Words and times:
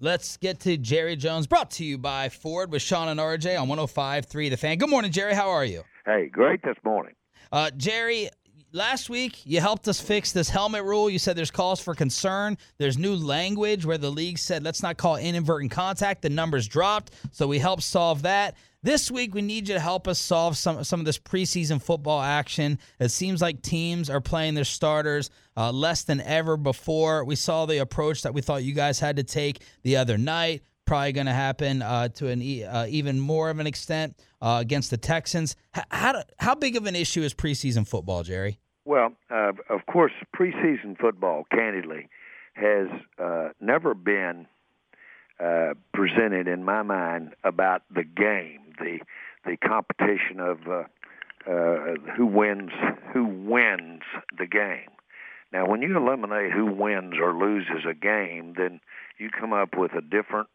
Let's 0.00 0.36
get 0.36 0.60
to 0.60 0.76
Jerry 0.76 1.16
Jones, 1.16 1.48
brought 1.48 1.72
to 1.72 1.84
you 1.84 1.98
by 1.98 2.28
Ford 2.28 2.70
with 2.70 2.82
Sean 2.82 3.08
and 3.08 3.18
RJ 3.18 3.60
on 3.60 3.66
105.3 3.66 4.48
The 4.48 4.56
Fan. 4.56 4.78
Good 4.78 4.88
morning, 4.88 5.10
Jerry. 5.10 5.34
How 5.34 5.50
are 5.50 5.64
you? 5.64 5.82
Hey, 6.06 6.28
great 6.28 6.62
this 6.62 6.76
morning. 6.84 7.14
Uh, 7.50 7.72
Jerry, 7.76 8.30
last 8.70 9.10
week 9.10 9.44
you 9.44 9.60
helped 9.60 9.88
us 9.88 10.00
fix 10.00 10.30
this 10.30 10.48
helmet 10.48 10.84
rule. 10.84 11.10
You 11.10 11.18
said 11.18 11.34
there's 11.34 11.50
cause 11.50 11.80
for 11.80 11.96
concern. 11.96 12.56
There's 12.78 12.96
new 12.96 13.16
language 13.16 13.84
where 13.84 13.98
the 13.98 14.08
league 14.08 14.38
said 14.38 14.62
let's 14.62 14.84
not 14.84 14.98
call 14.98 15.16
inadvertent 15.16 15.72
contact. 15.72 16.22
The 16.22 16.30
numbers 16.30 16.68
dropped, 16.68 17.12
so 17.32 17.48
we 17.48 17.58
helped 17.58 17.82
solve 17.82 18.22
that. 18.22 18.56
This 18.80 19.10
week 19.10 19.34
we 19.34 19.42
need 19.42 19.66
you 19.68 19.74
to 19.74 19.80
help 19.80 20.06
us 20.06 20.20
solve 20.20 20.56
some 20.56 20.84
some 20.84 21.00
of 21.00 21.06
this 21.06 21.18
preseason 21.18 21.82
football 21.82 22.22
action. 22.22 22.78
It 23.00 23.08
seems 23.08 23.42
like 23.42 23.60
teams 23.60 24.08
are 24.08 24.20
playing 24.20 24.54
their 24.54 24.62
starters 24.62 25.30
uh, 25.56 25.72
less 25.72 26.04
than 26.04 26.20
ever 26.20 26.56
before. 26.56 27.24
We 27.24 27.34
saw 27.34 27.66
the 27.66 27.78
approach 27.78 28.22
that 28.22 28.34
we 28.34 28.40
thought 28.40 28.62
you 28.62 28.74
guys 28.74 29.00
had 29.00 29.16
to 29.16 29.24
take 29.24 29.64
the 29.82 29.96
other 29.96 30.16
night. 30.16 30.62
Probably 30.86 31.10
going 31.10 31.26
to 31.26 31.32
happen 31.32 31.82
uh, 31.82 32.08
to 32.10 32.28
an 32.28 32.40
e- 32.40 32.62
uh, 32.62 32.86
even 32.86 33.18
more 33.18 33.50
of 33.50 33.58
an 33.58 33.66
extent 33.66 34.16
uh, 34.40 34.58
against 34.60 34.90
the 34.90 34.96
Texans. 34.96 35.56
H- 35.76 35.84
how 35.90 36.12
do, 36.12 36.20
how 36.38 36.54
big 36.54 36.76
of 36.76 36.86
an 36.86 36.94
issue 36.94 37.22
is 37.22 37.34
preseason 37.34 37.86
football, 37.86 38.22
Jerry? 38.22 38.60
Well, 38.84 39.12
uh, 39.28 39.52
of 39.68 39.86
course, 39.90 40.12
preseason 40.34 40.96
football, 40.98 41.44
candidly, 41.50 42.08
has 42.54 42.86
uh, 43.18 43.48
never 43.60 43.92
been 43.94 44.46
presented 45.92 46.48
in 46.48 46.64
my 46.64 46.82
mind 46.82 47.34
about 47.44 47.82
the 47.94 48.02
game, 48.02 48.67
the 48.80 48.98
the 49.44 49.56
competition 49.56 50.40
of 50.40 50.58
uh, 50.68 50.84
uh, 51.50 51.94
who 52.16 52.26
wins 52.26 52.70
who 53.12 53.24
wins 53.24 54.02
the 54.36 54.46
game. 54.46 54.90
Now, 55.52 55.66
when 55.66 55.80
you 55.80 55.96
eliminate 55.96 56.52
who 56.52 56.66
wins 56.66 57.14
or 57.20 57.32
loses 57.32 57.86
a 57.88 57.94
game, 57.94 58.54
then 58.56 58.80
you 59.18 59.30
come 59.30 59.52
up 59.52 59.76
with 59.76 59.92
a 59.94 60.02
different 60.02 60.48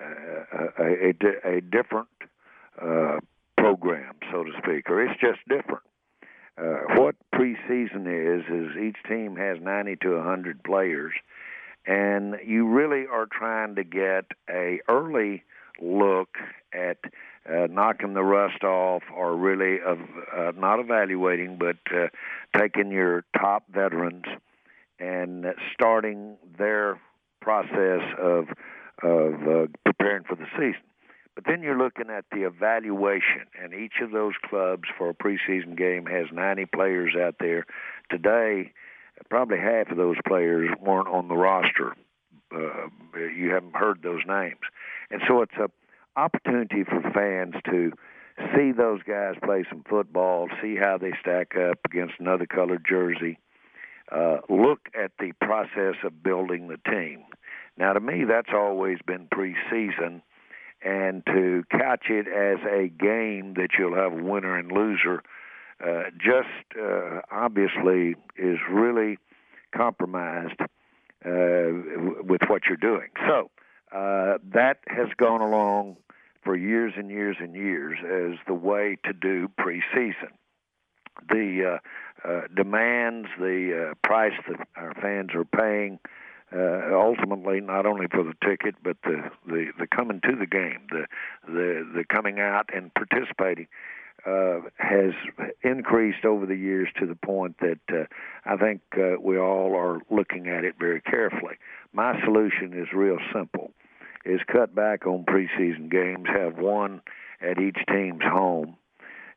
uh, 0.00 0.66
a, 0.78 0.84
a, 0.84 1.56
a 1.56 1.60
different 1.60 2.08
uh, 2.80 3.18
program, 3.56 4.14
so 4.30 4.44
to 4.44 4.52
speak, 4.62 4.88
or 4.88 5.02
it's 5.04 5.20
just 5.20 5.40
different. 5.48 5.82
Uh, 6.56 7.00
what 7.00 7.16
preseason 7.34 8.06
is 8.06 8.44
is 8.48 8.76
each 8.76 8.96
team 9.08 9.36
has 9.36 9.58
90 9.60 9.96
to 9.96 10.16
100 10.16 10.62
players, 10.62 11.12
and 11.86 12.36
you 12.46 12.66
really 12.66 13.06
are 13.10 13.26
trying 13.26 13.74
to 13.74 13.84
get 13.84 14.26
a 14.48 14.80
early 14.88 15.42
look 15.80 16.36
at 16.72 16.98
uh, 17.48 17.66
knocking 17.70 18.14
the 18.14 18.22
rust 18.22 18.62
off, 18.64 19.02
or 19.14 19.36
really 19.36 19.80
of 19.80 19.98
uh, 20.36 20.52
not 20.56 20.78
evaluating, 20.78 21.58
but 21.58 21.76
uh, 21.94 22.08
taking 22.58 22.90
your 22.90 23.24
top 23.38 23.64
veterans 23.72 24.24
and 24.98 25.46
starting 25.72 26.36
their 26.58 27.00
process 27.40 28.02
of 28.18 28.48
of 29.02 29.34
uh, 29.48 29.66
preparing 29.84 30.24
for 30.24 30.36
the 30.36 30.46
season. 30.52 30.82
But 31.34 31.44
then 31.46 31.62
you're 31.62 31.78
looking 31.78 32.10
at 32.10 32.26
the 32.32 32.42
evaluation, 32.42 33.46
and 33.60 33.72
each 33.72 33.94
of 34.02 34.10
those 34.10 34.34
clubs 34.44 34.84
for 34.98 35.08
a 35.08 35.14
preseason 35.14 35.76
game 35.76 36.04
has 36.06 36.26
90 36.32 36.66
players 36.66 37.14
out 37.18 37.36
there. 37.40 37.64
Today, 38.10 38.72
probably 39.30 39.58
half 39.58 39.90
of 39.90 39.96
those 39.96 40.16
players 40.26 40.68
weren't 40.80 41.08
on 41.08 41.28
the 41.28 41.36
roster. 41.36 41.94
Uh, 42.54 42.88
you 43.16 43.50
haven't 43.50 43.76
heard 43.76 44.02
those 44.02 44.22
names, 44.26 44.60
and 45.10 45.22
so 45.26 45.40
it's 45.40 45.54
a 45.54 45.70
opportunity 46.16 46.84
for 46.84 47.00
fans 47.12 47.54
to 47.66 47.92
see 48.54 48.72
those 48.72 49.02
guys 49.02 49.34
play 49.44 49.64
some 49.68 49.84
football, 49.88 50.48
see 50.62 50.76
how 50.76 50.98
they 50.98 51.12
stack 51.20 51.56
up 51.56 51.78
against 51.84 52.14
another 52.18 52.46
colored 52.46 52.84
jersey, 52.88 53.38
uh, 54.10 54.38
look 54.48 54.88
at 54.98 55.12
the 55.18 55.32
process 55.40 55.96
of 56.04 56.22
building 56.22 56.68
the 56.68 56.78
team. 56.90 57.24
Now, 57.76 57.92
to 57.92 58.00
me, 58.00 58.24
that's 58.24 58.50
always 58.52 58.98
been 59.06 59.28
preseason, 59.32 60.22
and 60.82 61.24
to 61.26 61.64
couch 61.70 62.06
it 62.08 62.26
as 62.26 62.58
a 62.66 62.88
game 62.88 63.54
that 63.54 63.70
you'll 63.78 63.94
have 63.94 64.12
a 64.12 64.22
winner 64.22 64.56
and 64.56 64.72
loser 64.72 65.22
uh, 65.84 66.04
just 66.18 66.48
uh, 66.80 67.20
obviously 67.30 68.14
is 68.36 68.58
really 68.70 69.18
compromised 69.74 70.60
uh, 70.60 71.70
with 72.22 72.42
what 72.48 72.62
you're 72.68 72.76
doing. 72.76 73.08
So 73.26 73.50
uh, 73.96 74.38
that 74.52 74.78
has 74.88 75.08
gone 75.16 75.40
along 75.40 75.96
for 76.50 76.56
years 76.56 76.94
and 76.96 77.10
years 77.10 77.36
and 77.38 77.54
years 77.54 77.96
as 78.02 78.36
the 78.48 78.54
way 78.54 78.98
to 79.04 79.12
do 79.12 79.48
preseason. 79.56 80.32
The 81.28 81.78
uh, 81.78 82.28
uh, 82.28 82.40
demands, 82.56 83.28
the 83.38 83.92
uh, 83.92 83.94
price 84.02 84.32
that 84.48 84.66
our 84.74 84.92
fans 84.94 85.30
are 85.36 85.44
paying, 85.44 86.00
uh, 86.52 86.92
ultimately 86.92 87.60
not 87.60 87.86
only 87.86 88.06
for 88.10 88.24
the 88.24 88.34
ticket 88.44 88.74
but 88.82 88.96
the, 89.04 89.30
the 89.46 89.66
the 89.78 89.86
coming 89.86 90.20
to 90.24 90.34
the 90.34 90.46
game, 90.46 90.88
the 90.90 91.06
the 91.46 91.88
the 91.94 92.04
coming 92.12 92.40
out 92.40 92.68
and 92.74 92.90
participating 92.94 93.68
uh, 94.26 94.62
has 94.78 95.12
increased 95.62 96.24
over 96.24 96.46
the 96.46 96.56
years 96.56 96.88
to 96.98 97.06
the 97.06 97.14
point 97.14 97.58
that 97.60 97.78
uh, 97.92 98.06
I 98.44 98.56
think 98.56 98.80
uh, 98.98 99.20
we 99.20 99.38
all 99.38 99.76
are 99.76 100.00
looking 100.10 100.48
at 100.48 100.64
it 100.64 100.74
very 100.80 101.00
carefully. 101.00 101.54
My 101.92 102.20
solution 102.24 102.72
is 102.74 102.88
real 102.92 103.18
simple: 103.32 103.70
is 104.24 104.40
cut 104.50 104.74
back 104.74 105.06
on 105.06 105.24
preseason 105.24 105.90
games, 105.90 106.26
have 106.28 106.58
one 106.58 107.00
at 107.40 107.58
each 107.58 107.78
team's 107.88 108.22
home, 108.22 108.76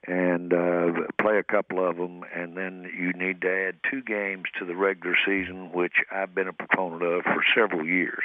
and 0.05 0.53
uh, 0.53 0.91
play 1.21 1.37
a 1.37 1.43
couple 1.43 1.87
of 1.87 1.95
them, 1.95 2.23
and 2.35 2.57
then 2.57 2.89
you 2.97 3.13
need 3.13 3.41
to 3.41 3.67
add 3.67 3.75
two 3.89 4.01
games 4.01 4.43
to 4.59 4.65
the 4.65 4.75
regular 4.75 5.15
season, 5.25 5.71
which 5.71 5.93
I've 6.11 6.35
been 6.35 6.47
a 6.47 6.53
proponent 6.53 7.03
of 7.03 7.23
for 7.23 7.43
several 7.55 7.85
years, 7.85 8.23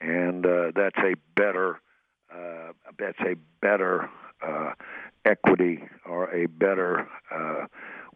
and 0.00 0.46
uh, 0.46 0.70
that's 0.74 0.98
a 0.98 1.14
better 1.34 1.80
uh, 2.32 2.72
that's 2.98 3.20
a 3.20 3.34
better 3.60 4.08
uh, 4.46 4.72
equity 5.24 5.82
or 6.04 6.32
a 6.34 6.46
better 6.46 7.08
uh, 7.34 7.66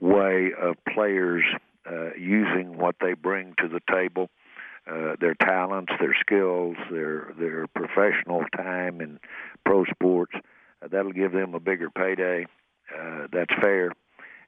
way 0.01 0.51
of 0.61 0.77
players 0.93 1.45
uh, 1.91 2.15
using 2.19 2.79
what 2.79 2.97
they 3.01 3.15
bring 3.15 3.55
to 3.59 3.69
the 3.69 3.81
table. 3.93 4.29
Uh, 4.91 5.15
their 5.21 5.35
talents, 5.35 5.93
their 6.01 6.17
skills, 6.21 6.77
their 6.91 7.33
their 7.39 7.67
professional 7.69 8.43
time 8.57 9.01
in 9.01 9.21
pro 9.65 9.85
sports, 9.85 10.33
uh, 10.83 10.89
that'll 10.91 11.13
give 11.13 11.33
them 11.33 11.55
a 11.55 11.61
bigger 11.61 11.91
payday 11.91 12.47
uh, 12.95 13.27
that's 13.33 13.53
fair. 13.61 13.93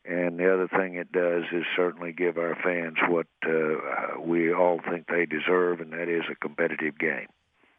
And 0.05 0.39
the 0.39 0.53
other 0.53 0.69
thing 0.69 0.97
it 0.97 1.13
does 1.13 1.45
is 1.53 1.65
certainly 1.77 2.13
give 2.13 2.37
our 2.37 2.57
fans 2.57 2.97
what 3.09 3.29
uh, 3.47 4.21
we 4.21 4.53
all 4.53 4.81
think 4.91 5.07
they 5.07 5.27
deserve, 5.27 5.81
and 5.81 5.93
that 5.93 6.09
is 6.09 6.25
a 6.31 6.35
competitive 6.35 6.99
game. 6.99 7.29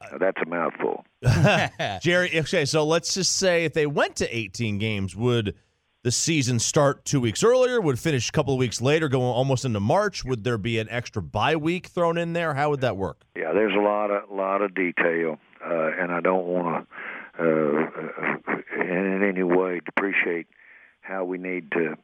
Now, 0.02 0.18
that's 0.20 0.38
a 0.42 0.48
mouthful. 0.48 1.04
Jerry, 2.02 2.40
okay, 2.40 2.64
so 2.64 2.86
let's 2.86 3.14
just 3.14 3.36
say 3.36 3.66
if 3.66 3.74
they 3.74 3.88
went 3.88 4.16
to 4.18 4.36
18 4.38 4.78
games, 4.78 5.16
would 5.18 5.56
the 6.04 6.12
season 6.12 6.60
start 6.60 7.06
two 7.06 7.20
weeks 7.20 7.44
earlier? 7.44 7.82
Would 7.82 7.98
finish 7.98 8.30
a 8.30 8.32
couple 8.32 8.54
of 8.54 8.60
weeks 8.60 8.82
later, 8.82 9.10
going 9.10 9.24
almost 9.24 9.66
into 9.66 9.80
March? 9.80 10.24
Would 10.24 10.44
there 10.44 10.58
be 10.58 10.78
an 10.80 10.88
extra 10.90 11.22
bye 11.22 11.56
week 11.56 11.88
thrown 11.88 12.18
in 12.18 12.34
there? 12.34 12.54
How 12.54 12.70
would 12.70 12.82
that 12.82 12.98
work? 12.98 13.24
Yeah, 13.36 13.54
there's 13.54 13.76
a 13.76 13.82
lot 13.82 14.12
of 14.12 14.30
lot 14.30 14.62
of 14.62 14.76
detail, 14.76 15.40
uh, 15.66 15.92
and 15.98 16.12
I 16.12 16.20
don't 16.20 16.46
want 16.46 16.88
to 17.38 17.44
uh, 17.44 18.82
in 18.82 19.24
any 19.24 19.44
way 19.44 19.80
depreciate 19.84 20.48
how 21.02 21.24
we 21.24 21.38
need 21.38 21.72
to 21.72 21.96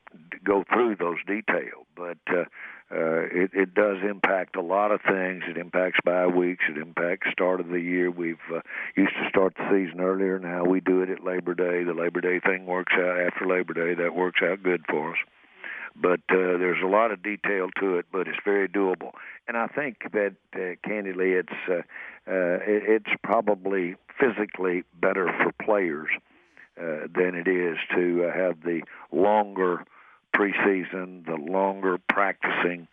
go 0.44 0.64
through 0.74 0.96
those 0.96 1.18
details. 1.28 1.86
But 1.96 2.18
uh, 2.28 2.46
uh, 2.92 3.22
it, 3.32 3.52
it 3.54 3.74
does 3.76 3.98
impact 4.08 4.56
a 4.56 4.62
lot 4.62 4.92
of 4.92 5.00
things. 5.02 5.44
It 5.48 5.58
impacts 5.58 6.00
bye 6.04 6.26
weeks. 6.26 6.64
It 6.68 6.78
impacts 6.78 7.28
start 7.32 7.60
of 7.60 7.68
the 7.68 7.80
year. 7.80 8.10
We've 8.10 8.38
uh, 8.54 8.62
used 8.96 9.14
to 9.22 9.30
start 9.30 9.54
the 9.56 9.68
season 9.70 10.02
earlier. 10.02 10.40
Now 10.40 10.66
we 10.66 10.80
do 10.80 11.02
it 11.02 11.10
at 11.10 11.24
Labor 11.24 11.54
Day. 11.54 11.84
The 11.84 11.94
Labor 11.94 12.22
Day 12.22 12.40
thing 12.40 12.66
works 12.66 12.94
out 12.96 13.20
after 13.20 13.46
Labor 13.46 13.74
Day. 13.74 14.02
That 14.02 14.16
works 14.16 14.40
out 14.44 14.64
good 14.64 14.86
for 14.90 15.12
us. 15.12 15.18
But 15.96 16.22
uh, 16.30 16.58
there's 16.58 16.82
a 16.84 16.88
lot 16.88 17.12
of 17.12 17.22
detail 17.22 17.68
to 17.80 17.98
it, 17.98 18.06
but 18.12 18.28
it's 18.28 18.40
very 18.46 18.68
doable. 18.68 19.12
And 19.48 19.58
I 19.58 19.68
think 19.68 19.98
that, 20.14 20.36
uh, 20.56 20.88
candidly, 20.88 21.32
it's 21.32 21.50
uh, 21.70 21.82
uh, 22.28 22.60
it, 22.66 22.84
it's 23.06 23.20
probably 23.24 23.96
physically 24.20 24.84
better 25.00 25.26
for 25.44 25.52
players 25.64 26.10
uh, 26.80 27.08
than 27.14 27.36
it 27.36 27.48
is 27.48 27.78
to 27.96 28.26
uh, 28.26 28.34
have 28.34 28.62
the 28.62 28.82
longer 29.12 29.84
preseason, 30.40 31.26
the 31.26 31.36
longer 31.36 31.98
practicing. 32.08 32.88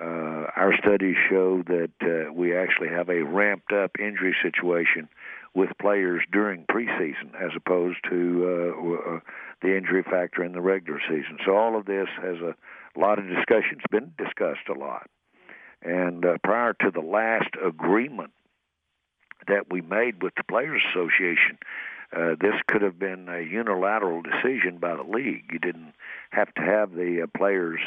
Uh, 0.00 0.46
our 0.56 0.72
studies 0.82 1.16
show 1.28 1.62
that 1.66 1.90
uh, 2.02 2.32
we 2.32 2.56
actually 2.56 2.88
have 2.88 3.08
a 3.08 3.22
ramped 3.22 3.72
up 3.72 3.92
injury 3.98 4.34
situation 4.42 5.08
with 5.54 5.68
players 5.80 6.22
during 6.32 6.64
preseason 6.64 7.34
as 7.38 7.50
opposed 7.56 7.98
to 8.08 8.74
uh, 8.74 9.14
uh, 9.14 9.20
the 9.62 9.76
injury 9.76 10.02
factor 10.02 10.42
in 10.42 10.52
the 10.52 10.60
regular 10.60 11.00
season. 11.08 11.38
So 11.44 11.56
all 11.56 11.76
of 11.76 11.84
this 11.86 12.08
has 12.22 12.36
a 12.38 12.54
lot 12.98 13.18
of 13.18 13.26
discussion. 13.26 13.78
It's 13.78 13.90
been 13.90 14.12
discussed 14.16 14.68
a 14.68 14.78
lot. 14.78 15.08
And 15.82 16.24
uh, 16.24 16.38
prior 16.42 16.74
to 16.80 16.90
the 16.90 17.00
last 17.00 17.50
agreement 17.64 18.32
that 19.48 19.70
we 19.70 19.80
made 19.80 20.22
with 20.22 20.34
the 20.36 20.44
Players 20.44 20.82
Association, 20.90 21.58
uh, 22.16 22.34
this 22.40 22.54
could 22.66 22.82
have 22.82 22.98
been 22.98 23.28
a 23.28 23.40
unilateral 23.40 24.22
decision 24.22 24.78
by 24.78 24.96
the 24.96 25.02
league. 25.02 25.44
You 25.52 25.58
didn't 25.58 25.92
have 26.30 26.52
to 26.54 26.60
have 26.62 26.92
the 26.92 27.22
uh, 27.22 27.38
players 27.38 27.80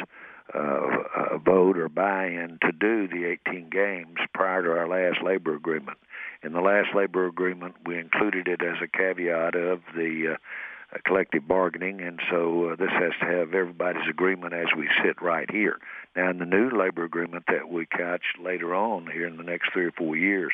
uh, 0.54 1.38
vote 1.38 1.78
or 1.78 1.90
buy-in 1.90 2.58
to 2.62 2.72
do 2.72 3.08
the 3.08 3.38
18 3.48 3.70
games 3.70 4.18
prior 4.34 4.64
to 4.64 4.72
our 4.72 4.88
last 4.88 5.24
labor 5.24 5.56
agreement. 5.56 5.98
In 6.44 6.54
the 6.54 6.62
last 6.62 6.94
labor 6.94 7.28
agreement, 7.28 7.76
we 7.86 7.98
included 7.98 8.48
it 8.48 8.62
as 8.62 8.76
a 8.82 8.88
caveat 8.88 9.56
of 9.56 9.82
the 9.96 10.34
uh, 10.34 10.98
collective 11.06 11.48
bargaining, 11.48 12.02
and 12.02 12.20
so 12.30 12.70
uh, 12.70 12.76
this 12.76 12.92
has 12.92 13.14
to 13.20 13.26
have 13.26 13.54
everybody's 13.54 14.08
agreement 14.10 14.54
as 14.54 14.68
we 14.78 14.88
sit 15.04 15.22
right 15.22 15.50
here. 15.50 15.80
Now, 16.16 16.30
in 16.30 16.40
the 16.40 16.46
new 16.46 16.70
labor 16.70 17.04
agreement 17.04 17.46
that 17.48 17.70
we 17.70 17.86
catch 17.86 18.24
later 18.42 18.76
on 18.76 19.10
here 19.12 19.28
in 19.28 19.38
the 19.38 19.44
next 19.44 19.72
three 19.74 19.86
or 19.86 19.92
four 19.92 20.16
years, 20.16 20.54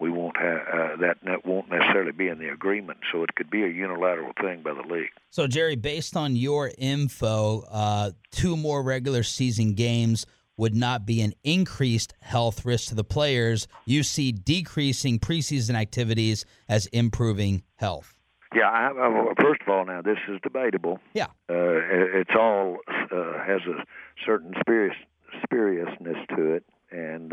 we 0.00 0.10
won't 0.10 0.36
have 0.38 0.60
uh, 0.72 0.96
that 0.96 1.44
won't 1.44 1.70
necessarily 1.70 2.12
be 2.12 2.28
in 2.28 2.38
the 2.38 2.48
agreement, 2.48 2.98
so 3.12 3.22
it 3.22 3.34
could 3.34 3.50
be 3.50 3.62
a 3.62 3.68
unilateral 3.68 4.32
thing 4.40 4.62
by 4.62 4.72
the 4.72 4.82
league. 4.82 5.10
So, 5.30 5.46
Jerry, 5.46 5.76
based 5.76 6.16
on 6.16 6.36
your 6.36 6.72
info, 6.78 7.60
uh, 7.70 8.12
two 8.32 8.56
more 8.56 8.82
regular 8.82 9.22
season 9.22 9.74
games 9.74 10.26
would 10.56 10.74
not 10.74 11.06
be 11.06 11.20
an 11.20 11.32
increased 11.44 12.14
health 12.20 12.64
risk 12.64 12.88
to 12.88 12.94
the 12.94 13.04
players. 13.04 13.68
You 13.84 14.02
see 14.02 14.32
decreasing 14.32 15.18
preseason 15.18 15.74
activities 15.74 16.44
as 16.68 16.86
improving 16.86 17.62
health. 17.76 18.14
Yeah, 18.54 18.68
I, 18.68 18.88
I, 18.88 19.34
first 19.40 19.62
of 19.62 19.68
all, 19.68 19.84
now 19.84 20.02
this 20.02 20.18
is 20.28 20.40
debatable. 20.42 20.98
Yeah, 21.14 21.26
uh, 21.48 21.80
it's 22.20 22.34
all 22.38 22.78
uh, 22.88 23.44
has 23.46 23.60
a 23.66 23.84
certain 24.26 24.54
spurious, 24.60 24.96
spuriousness 25.44 26.16
to 26.36 26.54
it, 26.54 26.64
and 26.90 27.32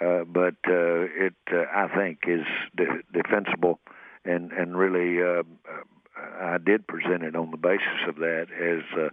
uh, 0.00 0.24
but 0.24 0.56
uh, 0.66 1.06
it 1.26 1.34
uh, 1.52 1.64
I 1.72 1.88
think 1.96 2.20
is 2.26 2.46
de- 2.76 3.02
defensible, 3.12 3.80
and 4.24 4.52
and 4.52 4.76
really 4.76 5.22
uh, 5.22 5.42
uh, 5.42 5.82
I 6.40 6.58
did 6.58 6.86
present 6.86 7.22
it 7.22 7.36
on 7.36 7.50
the 7.50 7.56
basis 7.56 8.08
of 8.08 8.16
that 8.16 8.46
as 8.50 8.82
uh, 8.98 9.08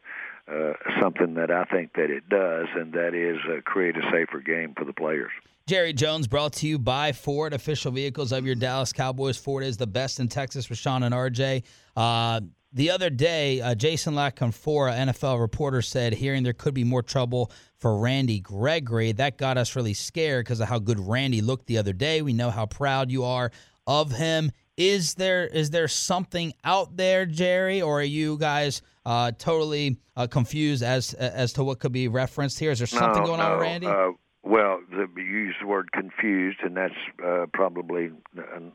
uh, 0.52 0.74
something 1.00 1.36
that 1.36 1.52
I 1.52 1.66
think 1.66 1.94
that 1.94 2.10
it 2.10 2.28
does, 2.30 2.68
and 2.76 2.94
that 2.94 3.14
is 3.14 3.38
uh, 3.50 3.62
create 3.62 3.96
a 3.98 4.02
safer 4.12 4.40
game 4.40 4.74
for 4.78 4.86
the 4.86 4.94
players. 4.94 5.32
Jerry 5.68 5.94
Jones 5.94 6.28
brought 6.28 6.54
to 6.54 6.68
you 6.68 6.80
by 6.80 7.12
Ford, 7.12 7.54
official 7.54 7.92
vehicles 7.92 8.32
of 8.32 8.46
your 8.46 8.56
Dallas 8.56 8.92
Cowboys. 8.92 9.38
Ford 9.38 9.64
is 9.64 9.78
the 9.78 9.88
best 9.88 10.20
in 10.20 10.28
Texas 10.28 10.70
with 10.70 10.80
Sean 10.80 11.04
and 11.04 11.14
RJ. 11.14 11.64
Uh, 11.96 12.42
the 12.74 12.92
other 12.92 13.10
day, 13.10 13.60
uh, 13.60 13.76
Jason 13.76 14.16
La 14.16 14.30
Canfora, 14.30 14.94
NFL 14.94 15.40
reporter, 15.40 15.82
said 15.82 16.14
hearing 16.14 16.44
there 16.44 16.54
could 16.54 16.74
be 16.74 16.84
more 16.84 17.04
trouble 17.04 17.52
for 17.78 17.98
Randy 17.98 18.40
Gregory. 18.40 19.12
That 19.12 19.38
got 19.38 19.58
us 19.58 19.76
really 19.76 19.94
scared 19.94 20.46
because 20.46 20.62
of 20.62 20.70
how 20.70 20.80
good 20.80 21.00
Randy 21.00 21.42
looked 21.42 21.68
the 21.68 21.78
other 21.78 21.94
day. 21.94 22.22
We 22.22 22.34
know 22.34 22.50
how 22.50 22.66
proud 22.66 23.12
you 23.12 23.26
are 23.26 23.52
of 23.86 24.12
him. 24.12 24.52
Is 24.78 25.16
there 25.16 25.46
is 25.46 25.70
there 25.70 25.88
something 25.88 26.54
out 26.64 26.96
there, 26.96 27.26
Jerry, 27.26 27.82
or 27.82 28.00
are 28.00 28.04
you 28.04 28.38
guys 28.38 28.82
uh, 29.06 29.32
totally 29.38 29.98
uh, 30.16 30.28
confused 30.28 30.82
as 30.82 31.14
as 31.14 31.54
to 31.54 31.64
what 31.64 31.80
could 31.80 31.92
be 31.92 32.08
referenced 32.08 32.58
here? 32.58 32.72
Is 32.72 32.80
there 32.80 32.88
something 32.88 33.22
no, 33.22 33.28
going 33.28 33.40
no. 33.40 33.46
on 33.46 33.52
with 33.52 33.62
Randy? 33.62 33.88
Uh, 33.88 34.12
well, 34.44 34.80
the, 34.90 35.08
you 35.18 35.24
use 35.24 35.56
the 35.60 35.68
word 35.68 35.92
confused, 35.92 36.60
and 36.64 36.78
that's 36.78 36.96
uh, 37.24 37.46
probably 37.54 38.12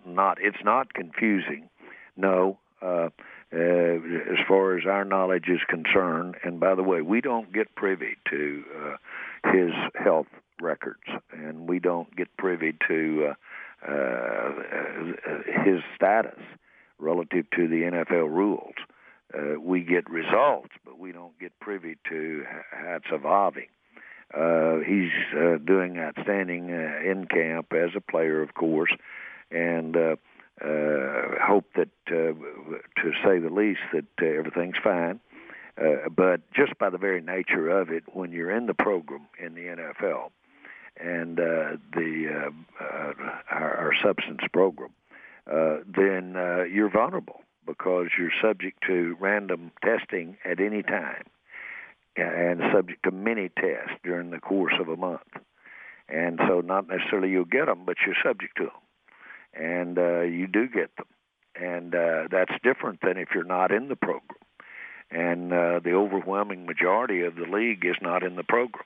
not. 0.04 0.38
It's 0.40 0.62
not 0.62 0.92
confusing. 0.92 1.70
No, 2.16 2.58
uh, 3.52 3.56
uh, 3.56 4.32
as 4.32 4.38
far 4.48 4.76
as 4.76 4.84
our 4.86 5.04
knowledge 5.04 5.48
is 5.48 5.60
concerned. 5.68 6.36
And 6.44 6.58
by 6.58 6.74
the 6.74 6.82
way, 6.82 7.00
we 7.00 7.20
don't 7.20 7.52
get 7.52 7.74
privy 7.74 8.16
to 8.30 8.64
uh, 8.76 9.52
his 9.52 9.70
health 9.94 10.26
records, 10.60 11.04
and 11.32 11.68
we 11.68 11.78
don't 11.78 12.14
get 12.16 12.28
privy 12.36 12.74
to 12.88 13.28
uh, 13.86 13.90
uh, 13.90 14.50
his 15.64 15.80
status 15.94 16.38
relative 16.98 17.44
to 17.54 17.68
the 17.68 17.82
NFL 17.82 18.30
rules. 18.30 18.74
Uh, 19.34 19.60
we 19.60 19.82
get 19.82 20.08
results, 20.08 20.70
but 20.84 20.98
we 20.98 21.12
don't 21.12 21.38
get 21.38 21.52
privy 21.60 21.96
to 22.08 22.44
how 22.70 22.96
it's 22.96 23.06
evolving. 23.12 23.66
Uh, 24.34 24.78
he's 24.86 25.10
uh, 25.36 25.56
doing 25.64 25.98
outstanding 25.98 26.70
uh, 26.70 27.10
in 27.10 27.26
camp 27.26 27.72
as 27.72 27.90
a 27.96 28.00
player, 28.00 28.42
of 28.42 28.54
course, 28.54 28.92
and 29.50 29.96
uh, 29.96 30.00
uh, 30.00 30.16
hope 30.62 31.66
that, 31.76 31.88
uh, 32.08 32.32
to 33.02 33.12
say 33.24 33.38
the 33.38 33.50
least, 33.50 33.80
that 33.92 34.04
uh, 34.20 34.26
everything's 34.26 34.76
fine. 34.82 35.20
Uh, 35.78 36.08
but 36.14 36.40
just 36.52 36.78
by 36.78 36.88
the 36.88 36.98
very 36.98 37.20
nature 37.20 37.68
of 37.68 37.90
it, 37.90 38.04
when 38.12 38.32
you're 38.32 38.50
in 38.50 38.66
the 38.66 38.74
program 38.74 39.26
in 39.38 39.54
the 39.54 39.62
NFL 39.62 40.30
and 40.98 41.38
uh, 41.38 41.76
the 41.92 42.50
uh, 42.80 42.82
uh, 42.82 43.12
our, 43.50 43.74
our 43.76 43.92
substance 44.02 44.40
program, 44.52 44.90
uh, 45.50 45.78
then 45.86 46.34
uh, 46.36 46.62
you're 46.62 46.90
vulnerable 46.90 47.40
because 47.66 48.06
you're 48.18 48.32
subject 48.40 48.82
to 48.86 49.16
random 49.20 49.70
testing 49.84 50.38
at 50.44 50.60
any 50.60 50.82
time 50.82 51.24
and 52.16 52.62
subject 52.72 53.02
to 53.02 53.10
many 53.10 53.50
tests 53.50 53.92
during 54.02 54.30
the 54.30 54.38
course 54.38 54.72
of 54.80 54.88
a 54.88 54.96
month. 54.96 55.20
And 56.08 56.40
so, 56.48 56.60
not 56.60 56.88
necessarily 56.88 57.30
you'll 57.30 57.44
get 57.44 57.66
them, 57.66 57.82
but 57.84 57.96
you're 58.06 58.16
subject 58.24 58.56
to 58.56 58.64
them 58.64 58.85
and 59.58 59.98
uh, 59.98 60.20
you 60.20 60.46
do 60.46 60.68
get 60.68 60.94
them, 60.96 61.06
and 61.54 61.94
uh, 61.94 62.28
that's 62.30 62.52
different 62.62 63.00
than 63.00 63.16
if 63.16 63.28
you're 63.34 63.44
not 63.44 63.72
in 63.72 63.88
the 63.88 63.96
program. 63.96 64.40
And 65.10 65.52
uh, 65.52 65.80
the 65.84 65.92
overwhelming 65.92 66.66
majority 66.66 67.22
of 67.22 67.36
the 67.36 67.46
league 67.46 67.84
is 67.84 67.96
not 68.02 68.22
in 68.22 68.36
the 68.36 68.44
program, 68.44 68.84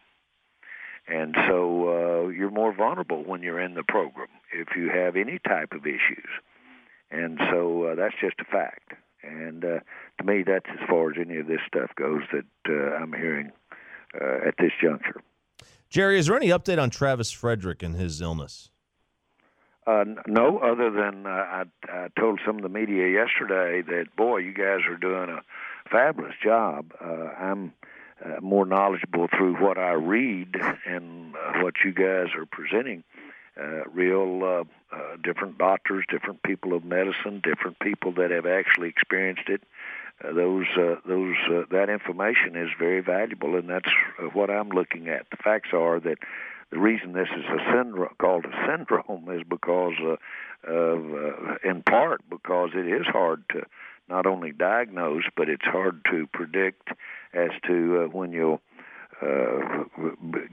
and 1.08 1.34
so 1.49 1.88
uh, 1.88 2.28
you're 2.28 2.50
more 2.50 2.75
vulnerable 2.75 3.25
when 3.25 3.43
you're 3.43 3.61
in 3.61 3.75
the 3.75 3.82
program 3.82 4.28
if 4.52 4.69
you 4.76 4.90
have 4.90 5.17
any 5.17 5.38
type 5.38 5.72
of 5.72 5.87
issues. 5.87 6.28
And 7.11 7.40
so 7.50 7.84
uh, 7.84 7.94
that's 7.96 8.14
just 8.20 8.37
a 8.40 8.44
fact. 8.44 8.93
And 9.22 9.64
uh, 9.64 9.81
to 10.19 10.25
me, 10.25 10.44
that's 10.46 10.67
as 10.70 10.88
far 10.88 11.11
as 11.11 11.17
any 11.20 11.38
of 11.38 11.46
this 11.46 11.61
stuff 11.67 11.90
goes 11.96 12.22
that 12.32 12.44
uh, 12.69 12.94
I'm 12.96 13.12
hearing 13.12 13.50
uh, 14.20 14.46
at 14.46 14.55
this 14.58 14.72
juncture. 14.81 15.20
Jerry, 15.88 16.19
is 16.19 16.26
there 16.26 16.37
any 16.37 16.49
update 16.49 16.81
on 16.81 16.90
Travis 16.90 17.31
Frederick 17.31 17.82
and 17.82 17.96
his 17.96 18.20
illness? 18.20 18.70
Uh, 19.87 20.05
no, 20.27 20.59
other 20.59 20.91
than 20.91 21.27
uh, 21.27 21.31
I, 21.31 21.65
I 21.88 22.09
told 22.19 22.41
some 22.44 22.56
of 22.56 22.62
the 22.62 22.69
media 22.69 23.09
yesterday 23.09 23.82
that 23.82 24.15
boy, 24.17 24.38
you 24.38 24.53
guys 24.53 24.81
are 24.88 24.97
doing 24.97 25.31
a 25.31 25.43
fabulous 25.91 26.35
job. 26.43 26.93
Uh, 27.03 27.29
I'm 27.38 27.73
uh, 28.25 28.41
more 28.41 28.67
knowledgeable 28.67 29.29
through 29.29 29.56
what 29.56 29.79
I 29.79 29.93
read 29.93 30.55
and 30.87 31.35
uh, 31.35 31.61
what 31.62 31.77
you 31.85 31.93
guys 31.93 32.29
are 32.37 32.47
presenting. 32.47 33.05
Uh, 33.61 33.85
real 33.93 34.44
uh, 34.44 34.97
uh, 34.97 35.17
different 35.23 35.59
doctors, 35.59 36.05
different 36.09 36.43
people 36.43 36.73
of 36.73 36.85
medicine, 36.85 37.41
different 37.43 37.79
people 37.81 38.12
that 38.12 38.31
have 38.31 38.47
actually 38.47 38.88
experienced 38.88 39.49
it. 39.49 39.62
Uh, 40.23 40.32
those 40.32 40.67
uh, 40.77 40.97
those 41.06 41.37
uh, 41.50 41.62
that 41.71 41.88
information 41.88 42.55
is 42.55 42.69
very 42.79 43.00
valuable, 43.00 43.56
and 43.56 43.69
that's 43.69 43.91
uh, 44.19 44.27
what 44.27 44.50
I'm 44.50 44.69
looking 44.69 45.09
at. 45.09 45.27
The 45.31 45.37
facts 45.38 45.71
are 45.73 45.99
that 46.00 46.19
the 46.70 46.78
reason 46.78 47.12
this 47.12 47.28
is 47.37 47.44
a 47.44 47.72
syndrome 47.72 48.14
called 48.20 48.44
a 48.44 48.67
syndrome 48.67 49.28
is 49.31 49.43
because 49.49 49.94
uh, 50.02 50.17
of 50.70 51.14
uh, 51.14 51.55
in 51.69 51.82
part 51.82 52.22
because 52.29 52.70
it 52.74 52.86
is 52.86 53.06
hard 53.06 53.43
to 53.50 53.62
not 54.08 54.27
only 54.27 54.53
diagnose 54.53 55.24
but 55.36 55.48
it's 55.48 55.65
hard 55.65 56.00
to 56.10 56.27
predict 56.32 56.89
as 57.34 57.50
to 57.67 58.05
uh, 58.05 58.08
when 58.08 58.32
you'll 58.32 58.60
uh, 59.22 59.84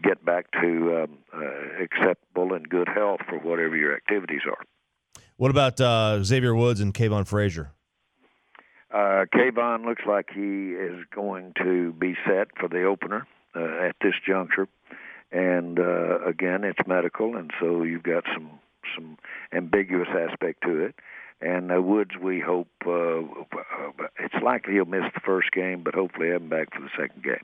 get 0.04 0.24
back 0.26 0.52
to 0.52 1.04
um, 1.04 1.18
uh, 1.34 1.84
acceptable 1.84 2.54
and 2.54 2.68
good 2.68 2.90
health 2.90 3.22
for 3.30 3.40
whatever 3.40 3.78
your 3.78 3.96
activities 3.96 4.42
are. 4.46 5.22
What 5.38 5.52
about 5.52 5.80
uh, 5.80 6.24
Xavier 6.24 6.54
Woods 6.54 6.82
and 6.82 6.94
Kavon 6.94 7.26
Frazier? 7.26 7.72
Uh, 8.92 9.26
Kavon 9.34 9.86
looks 9.86 10.04
like 10.08 10.28
he 10.34 10.72
is 10.72 11.06
going 11.14 11.54
to 11.64 11.94
be 11.94 12.16
set 12.26 12.48
for 12.60 12.68
the 12.68 12.84
opener 12.84 13.28
uh, 13.56 13.88
at 13.88 13.96
this 14.02 14.16
juncture 14.26 14.68
and 15.32 15.80
uh, 15.80 16.24
again, 16.26 16.64
it's 16.64 16.88
medical, 16.88 17.36
and 17.36 17.52
so 17.60 17.84
you've 17.84 18.04
got 18.04 18.24
some 18.34 18.60
some 18.96 19.18
ambiguous 19.54 20.08
aspect 20.10 20.64
to 20.64 20.86
it. 20.86 20.96
And 21.40 21.72
uh, 21.72 21.82
Woods, 21.82 22.12
we 22.22 22.40
hope 22.40 22.70
uh, 22.86 23.22
it's 24.20 24.44
likely 24.44 24.74
he'll 24.74 24.86
miss 24.86 25.04
the 25.14 25.22
first 25.24 25.52
game, 25.52 25.84
but 25.84 25.94
hopefully 25.94 26.30
have 26.30 26.42
him 26.42 26.50
back 26.50 26.74
for 26.74 26.82
the 26.82 26.90
second 26.98 27.24
game. 27.24 27.44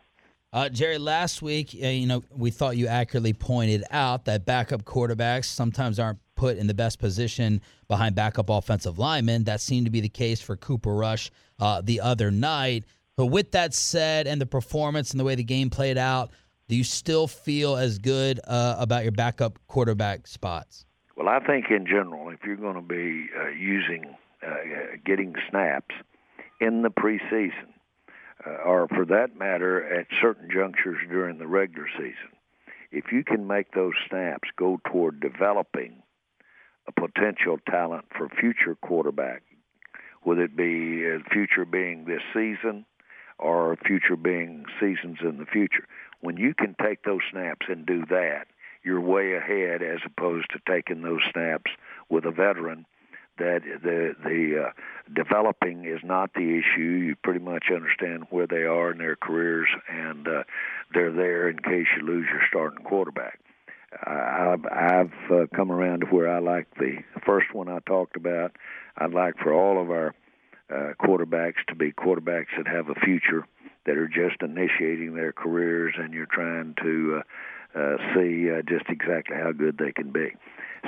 Uh, 0.52 0.70
Jerry, 0.70 1.00
last 1.00 1.42
week, 1.42 1.75
uh, 1.84 1.88
you 1.88 2.06
know, 2.06 2.24
we 2.36 2.52
thought 2.52 2.78
you 2.78 2.88
accurately 2.88 3.34
pointed 3.34 3.84
out 3.90 4.25
that 4.25 4.46
backup 4.46 4.84
quarterbacks 4.84 5.46
sometimes 5.46 6.00
aren't 6.00 6.20
put 6.36 6.58
in 6.58 6.68
the 6.68 6.74
best 6.74 7.00
position 7.00 7.62
behind 7.88 8.16
backup 8.16 8.50
offensive 8.50 9.00
linemen. 9.00 9.44
That 9.46 9.62
seemed 9.62 9.86
to 9.86 9.92
be 9.92 10.00
the 10.00 10.10
case 10.10 10.42
for 10.42 10.56
Cooper 10.56 10.94
Rush 10.94 11.32
uh, 11.60 11.82
the 11.84 12.02
other 12.02 12.32
night. 12.32 12.86
But 13.16 13.28
with 13.28 13.52
that 13.52 13.74
said, 13.74 14.28
and 14.28 14.42
the 14.42 14.46
performance 14.46 15.12
and 15.12 15.20
the 15.20 15.24
way 15.24 15.36
the 15.36 15.44
game 15.44 15.70
played 15.70 15.98
out, 15.98 16.32
do 16.74 16.77
you 16.77 16.84
still 16.84 17.27
feel 17.27 17.77
as 17.77 18.00
good 18.00 18.39
uh, 18.48 18.77
about 18.80 19.03
your 19.03 19.12
backup 19.12 19.60
quarterback 19.68 20.25
spots? 20.25 20.88
Well, 21.15 21.30
I 21.30 21.39
think 21.39 21.65
in 21.70 21.86
general, 21.86 22.30
if 22.30 22.39
you're 22.44 22.56
going 22.56 22.74
to 22.74 22.82
be 22.82 23.27
uh, 23.39 23.50
using, 23.50 24.15
uh, 24.42 24.56
getting 25.06 25.36
snaps 25.51 25.94
in 26.60 26.82
the 26.82 26.89
preseason, 26.89 27.70
uh, 28.44 28.50
or 28.65 28.88
for 28.88 29.06
that 29.06 29.38
matter, 29.38 29.84
at 29.84 30.08
certain 30.20 30.50
junctures 30.51 30.98
during 31.08 31.38
the 31.38 31.46
regular 31.46 31.88
season, 31.96 32.34
if 32.92 33.12
you 33.12 33.24
can 33.24 33.46
make 33.46 33.74
those 33.74 33.94
snaps 34.10 34.50
go 34.58 34.80
toward 34.92 35.20
developing 35.20 36.01
a 36.88 36.92
potential 36.92 37.60
talent 37.70 38.06
for 38.18 38.30
future 38.30 38.75
quarterback, 38.82 39.44
whether 40.24 40.42
it 40.42 40.58
be 40.58 41.06
uh, 41.08 41.20
future 41.32 41.65
being 41.65 42.06
this 42.06 42.24
season 42.34 42.84
or 43.40 43.78
future 43.86 44.16
being 44.16 44.66
seasons 44.80 45.18
in 45.22 45.38
the 45.38 45.46
future. 45.46 45.86
When 46.22 46.38
you 46.38 46.54
can 46.54 46.75
take 46.82 47.04
those 47.04 47.22
snaps 47.32 47.66
and 47.70 47.86
do 47.86 48.06
that, 48.10 48.48
you're 48.84 49.02
way 49.02 49.34
ahead 49.34 49.82
as 49.82 50.00
opposed 50.06 50.50
to 50.52 50.60
taking 50.68 51.02
those 51.02 51.22
snaps 51.32 51.72
with 52.10 52.25
a 52.25 52.32
veteran 52.32 52.86
that 53.38 53.62
the 53.82 54.16
the 54.24 54.66
uh, 54.68 54.72
developing 55.13 55.86
is 55.86 56.02
not 56.04 56.34
the 56.34 56.60
issue. 56.60 56.82
You 56.82 57.16
pretty 57.16 57.40
much 57.40 57.66
understand 57.74 58.28
where 58.30 58.48
they 58.48 58.63
are 58.63 58.92
in 58.92 59.00
their 59.00 59.16
careers, 59.16 59.70
and 59.90 60.28
uh, 60.28 60.44
they're 60.94 61.12
there 61.12 61.50
in 61.50 61.58
case 61.58 61.88
you 61.98 62.06
lose 62.06 62.28
your 62.30 62.42
starting 62.48 62.86
quarterback. 62.86 63.40
I've, 64.06 64.66
I've 64.66 65.32
uh, 65.32 65.46
come 65.56 65.72
around 65.72 66.02
to 66.02 66.06
where 66.08 66.28
I 66.28 66.40
like 66.40 66.68
the 66.80 67.04
first 67.25 67.54
one 67.54 67.70
I 67.70 67.80
talked 67.80 68.16
about. 68.16 68.56
I'd 68.98 69.13
like 69.13 69.38
for 69.38 69.54
all 69.54 69.82
of 69.82 69.92
our 69.92 70.16
uh, 70.70 70.93
quarterbacks 71.00 71.63
to 71.67 71.75
be 71.75 71.91
quarterbacks 71.91 72.48
that 72.58 72.67
have 72.67 72.89
a 72.89 72.96
future, 72.96 73.46
that 73.86 73.98
are 73.98 74.08
just 74.08 74.41
initiating 74.41 75.13
their 75.13 75.34
careers, 75.34 75.93
and 75.98 76.13
you're 76.13 76.25
trying 76.25 76.75
to 76.82 77.22
uh, 77.75 77.79
uh, 77.79 77.98
see 78.13 78.50
uh, 78.51 78.62
just 78.67 78.86
exactly 78.89 79.36
how 79.36 79.51
good 79.51 79.77
they 79.77 79.91
can 79.91 80.12
be. 80.12 80.29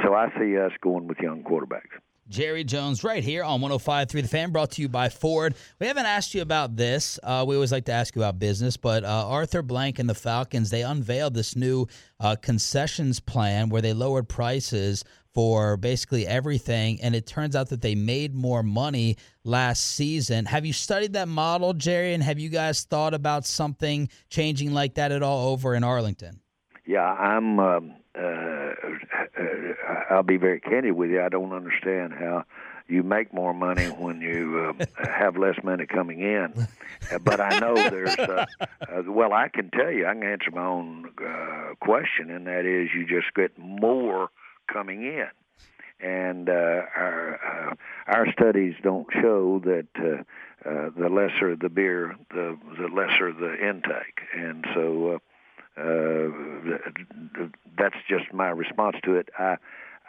So 0.03 0.13
I 0.13 0.29
see 0.39 0.57
us 0.57 0.71
going 0.81 1.07
with 1.07 1.19
young 1.19 1.43
quarterbacks. 1.43 1.97
Jerry 2.27 2.63
Jones 2.63 3.03
right 3.03 3.23
here 3.23 3.43
on 3.43 3.61
105.3 3.61 4.09
The 4.09 4.27
Fan, 4.27 4.51
brought 4.51 4.71
to 4.71 4.81
you 4.81 4.89
by 4.89 5.09
Ford. 5.09 5.53
We 5.79 5.85
haven't 5.85 6.07
asked 6.07 6.33
you 6.33 6.41
about 6.41 6.75
this. 6.75 7.19
Uh, 7.21 7.45
we 7.47 7.55
always 7.55 7.71
like 7.71 7.85
to 7.85 7.91
ask 7.91 8.15
you 8.15 8.21
about 8.23 8.39
business, 8.39 8.77
but 8.77 9.03
uh, 9.03 9.27
Arthur 9.27 9.61
Blank 9.61 9.99
and 9.99 10.09
the 10.09 10.15
Falcons, 10.15 10.71
they 10.71 10.81
unveiled 10.81 11.35
this 11.35 11.55
new 11.55 11.87
uh, 12.19 12.35
concessions 12.35 13.19
plan 13.19 13.69
where 13.69 13.81
they 13.81 13.93
lowered 13.93 14.27
prices 14.27 15.03
for 15.35 15.77
basically 15.77 16.25
everything, 16.25 16.99
and 17.01 17.13
it 17.13 17.27
turns 17.27 17.55
out 17.55 17.69
that 17.69 17.81
they 17.81 17.93
made 17.93 18.33
more 18.33 18.63
money 18.63 19.17
last 19.43 19.85
season. 19.85 20.45
Have 20.45 20.65
you 20.65 20.73
studied 20.73 21.13
that 21.13 21.27
model, 21.27 21.73
Jerry, 21.73 22.13
and 22.13 22.23
have 22.23 22.39
you 22.39 22.49
guys 22.49 22.85
thought 22.85 23.13
about 23.13 23.45
something 23.45 24.09
changing 24.29 24.73
like 24.73 24.95
that 24.95 25.11
at 25.11 25.21
all 25.21 25.49
over 25.49 25.75
in 25.75 25.83
Arlington? 25.83 26.39
Yeah, 26.87 27.03
I'm... 27.03 27.59
Um 27.59 27.95
uh, 28.17 28.21
uh, 28.21 29.43
I'll 30.09 30.23
be 30.23 30.37
very 30.37 30.59
candid 30.59 30.93
with 30.93 31.09
you. 31.09 31.21
I 31.21 31.29
don't 31.29 31.53
understand 31.53 32.13
how 32.13 32.45
you 32.87 33.03
make 33.03 33.33
more 33.33 33.53
money 33.53 33.87
when 33.87 34.21
you 34.21 34.75
uh, 34.79 34.85
have 35.09 35.37
less 35.37 35.55
money 35.63 35.85
coming 35.85 36.21
in. 36.21 36.53
Uh, 37.11 37.17
but 37.19 37.39
I 37.39 37.59
know 37.59 37.75
there's, 37.75 38.15
uh, 38.17 38.45
uh, 38.61 39.03
well, 39.07 39.33
I 39.33 39.47
can 39.49 39.71
tell 39.71 39.91
you, 39.91 40.05
I 40.05 40.13
can 40.13 40.23
answer 40.23 40.51
my 40.51 40.65
own 40.65 41.09
uh, 41.25 41.75
question, 41.79 42.29
and 42.29 42.47
that 42.47 42.65
is 42.65 42.89
you 42.93 43.05
just 43.07 43.33
get 43.33 43.57
more 43.57 44.29
coming 44.71 45.03
in. 45.03 45.27
And 45.99 46.49
uh, 46.49 46.51
our 46.51 47.39
uh, 47.71 47.75
our 48.07 48.31
studies 48.33 48.75
don't 48.83 49.07
show 49.13 49.61
that 49.63 49.87
uh, 49.97 50.69
uh, 50.69 50.89
the 50.97 51.07
lesser 51.07 51.55
the 51.55 51.69
beer, 51.69 52.17
the 52.31 52.57
the 52.77 52.89
lesser 52.89 53.31
the 53.31 53.53
intake, 53.65 54.19
and 54.35 54.65
so 54.73 55.21
uh, 55.77 55.81
uh, 55.81 57.47
that's 57.77 57.95
just 58.09 58.33
my 58.33 58.49
response 58.49 58.97
to 59.05 59.15
it. 59.15 59.29
I 59.39 59.55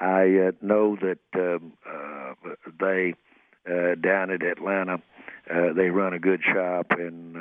I 0.00 0.48
uh, 0.48 0.52
know 0.60 0.96
that 0.96 1.18
um, 1.34 1.72
uh, 1.88 2.34
they 2.78 3.14
uh, 3.68 3.94
down 3.96 4.30
at 4.30 4.42
Atlanta 4.42 5.02
they 5.76 5.90
run 5.90 6.12
a 6.12 6.18
good 6.18 6.42
shop 6.42 6.86
and 6.90 7.36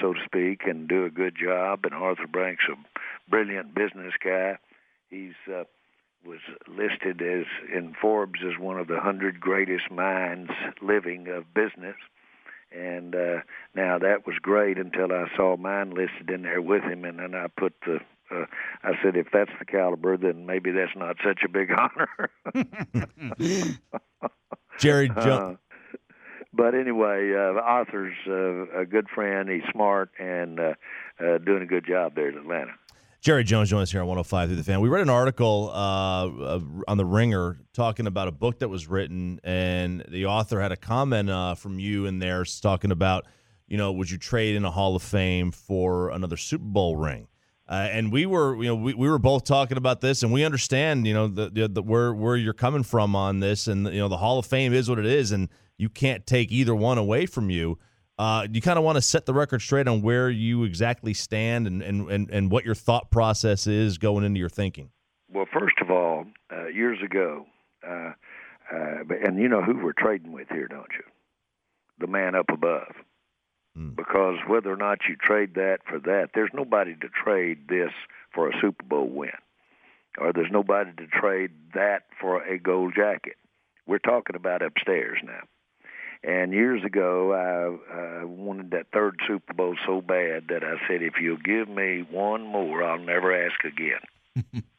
so 0.00 0.12
to 0.12 0.20
speak 0.24 0.62
and 0.64 0.88
do 0.88 1.04
a 1.04 1.10
good 1.10 1.34
job. 1.36 1.80
And 1.84 1.92
Arthur 1.92 2.28
Blank's 2.32 2.64
a 2.70 2.76
brilliant 3.30 3.74
business 3.74 4.12
guy. 4.22 4.58
He's 5.10 5.34
was 6.24 6.40
listed 6.68 7.20
as 7.20 7.46
in 7.74 7.94
Forbes 8.00 8.40
as 8.46 8.58
one 8.58 8.78
of 8.78 8.86
the 8.86 9.00
hundred 9.00 9.40
greatest 9.40 9.90
minds 9.90 10.50
living 10.80 11.28
of 11.28 11.52
business. 11.52 11.96
And 12.74 13.14
uh, 13.14 13.40
now 13.74 13.98
that 13.98 14.26
was 14.26 14.36
great 14.40 14.78
until 14.78 15.12
I 15.12 15.26
saw 15.36 15.56
mine 15.56 15.90
listed 15.90 16.30
in 16.30 16.42
there 16.42 16.62
with 16.62 16.82
him, 16.82 17.04
and 17.04 17.18
then 17.18 17.34
I 17.34 17.48
put 17.48 17.74
the. 17.84 17.98
Uh, 18.32 18.44
I 18.82 18.92
said, 19.02 19.16
if 19.16 19.28
that's 19.32 19.50
the 19.58 19.64
caliber, 19.64 20.16
then 20.16 20.46
maybe 20.46 20.70
that's 20.70 20.96
not 20.96 21.16
such 21.24 21.40
a 21.44 21.48
big 21.48 21.70
honor. 21.76 22.30
Jerry. 24.78 25.08
Jones. 25.08 25.26
uh, 25.26 25.54
but 26.54 26.74
anyway, 26.74 27.32
uh, 27.34 27.60
Arthur's 27.60 28.16
uh, 28.26 28.80
a 28.80 28.84
good 28.84 29.08
friend. 29.08 29.48
He's 29.48 29.62
smart 29.72 30.10
and 30.18 30.60
uh, 30.60 30.74
uh, 31.18 31.38
doing 31.38 31.62
a 31.62 31.66
good 31.66 31.86
job 31.86 32.14
there 32.14 32.28
in 32.28 32.36
Atlanta. 32.36 32.72
Jerry 33.22 33.44
Jones 33.44 33.70
joins 33.70 33.84
us 33.84 33.92
here 33.92 34.00
on 34.00 34.08
105 34.08 34.48
through 34.48 34.56
the 34.56 34.64
fan. 34.64 34.80
We 34.80 34.88
read 34.88 35.02
an 35.02 35.08
article 35.08 35.70
uh, 35.72 36.26
uh, 36.26 36.60
on 36.88 36.96
the 36.98 37.04
Ringer 37.04 37.60
talking 37.72 38.08
about 38.08 38.26
a 38.26 38.32
book 38.32 38.58
that 38.58 38.68
was 38.68 38.88
written, 38.88 39.38
and 39.44 40.04
the 40.08 40.26
author 40.26 40.60
had 40.60 40.72
a 40.72 40.76
comment 40.76 41.30
uh, 41.30 41.54
from 41.54 41.78
you 41.78 42.06
in 42.06 42.18
there 42.18 42.44
talking 42.44 42.90
about, 42.90 43.26
you 43.68 43.78
know, 43.78 43.92
would 43.92 44.10
you 44.10 44.18
trade 44.18 44.56
in 44.56 44.64
a 44.64 44.72
Hall 44.72 44.96
of 44.96 45.04
Fame 45.04 45.52
for 45.52 46.10
another 46.10 46.36
Super 46.36 46.64
Bowl 46.64 46.96
ring? 46.96 47.28
Uh, 47.72 47.88
and 47.90 48.12
we 48.12 48.26
were, 48.26 48.54
you 48.56 48.68
know, 48.68 48.74
we, 48.74 48.92
we 48.92 49.08
were 49.08 49.18
both 49.18 49.44
talking 49.44 49.78
about 49.78 50.02
this, 50.02 50.22
and 50.22 50.30
we 50.30 50.44
understand, 50.44 51.06
you 51.06 51.14
know, 51.14 51.26
the, 51.26 51.48
the, 51.48 51.68
the 51.68 51.82
where 51.82 52.12
where 52.12 52.36
you're 52.36 52.52
coming 52.52 52.82
from 52.82 53.16
on 53.16 53.40
this, 53.40 53.66
and 53.66 53.86
you 53.86 53.98
know, 53.98 54.08
the 54.08 54.18
Hall 54.18 54.38
of 54.38 54.44
Fame 54.44 54.74
is 54.74 54.90
what 54.90 54.98
it 54.98 55.06
is, 55.06 55.32
and 55.32 55.48
you 55.78 55.88
can't 55.88 56.26
take 56.26 56.52
either 56.52 56.74
one 56.74 56.98
away 56.98 57.24
from 57.24 57.48
you. 57.48 57.78
Uh, 58.18 58.46
you 58.52 58.60
kind 58.60 58.78
of 58.78 58.84
want 58.84 58.96
to 58.96 59.00
set 59.00 59.24
the 59.24 59.32
record 59.32 59.62
straight 59.62 59.88
on 59.88 60.02
where 60.02 60.28
you 60.28 60.64
exactly 60.64 61.14
stand 61.14 61.66
and, 61.66 61.80
and, 61.80 62.10
and, 62.10 62.30
and 62.30 62.50
what 62.50 62.66
your 62.66 62.74
thought 62.74 63.10
process 63.10 63.66
is 63.66 63.96
going 63.96 64.22
into 64.22 64.38
your 64.38 64.50
thinking. 64.50 64.90
Well, 65.32 65.46
first 65.50 65.76
of 65.80 65.90
all, 65.90 66.26
uh, 66.54 66.66
years 66.66 66.98
ago, 67.02 67.46
uh, 67.88 68.12
uh 68.70 69.14
and 69.24 69.38
you 69.38 69.48
know 69.48 69.62
who 69.62 69.82
we're 69.82 69.94
trading 69.94 70.32
with 70.32 70.48
here, 70.50 70.68
don't 70.68 70.92
you? 70.92 71.04
The 72.00 72.06
man 72.06 72.34
up 72.34 72.50
above. 72.52 72.92
Mm. 73.76 73.96
Because 73.96 74.36
whether 74.46 74.72
or 74.72 74.76
not 74.76 74.98
you 75.08 75.16
trade 75.16 75.54
that 75.54 75.78
for 75.88 75.98
that, 76.00 76.30
there's 76.34 76.50
nobody 76.52 76.94
to 76.96 77.08
trade 77.08 77.68
this 77.68 77.90
for 78.34 78.48
a 78.48 78.60
Super 78.60 78.84
Bowl 78.84 79.08
win, 79.08 79.30
or 80.18 80.32
there's 80.32 80.50
nobody 80.50 80.92
to 80.92 81.06
trade 81.06 81.52
that 81.74 82.04
for 82.20 82.42
a 82.42 82.58
gold 82.58 82.94
jacket. 82.94 83.36
We're 83.86 83.98
talking 83.98 84.36
about 84.36 84.62
upstairs 84.62 85.18
now. 85.24 85.42
And 86.24 86.52
years 86.52 86.84
ago, 86.84 87.32
I 87.32 88.22
uh, 88.22 88.26
wanted 88.26 88.70
that 88.70 88.86
third 88.92 89.18
Super 89.26 89.54
Bowl 89.54 89.74
so 89.84 90.00
bad 90.00 90.48
that 90.50 90.62
I 90.62 90.76
said, 90.86 91.02
if 91.02 91.14
you'll 91.20 91.36
give 91.36 91.68
me 91.68 92.06
one 92.08 92.42
more, 92.42 92.84
I'll 92.84 92.98
never 92.98 93.34
ask 93.34 93.64
again. 93.64 94.62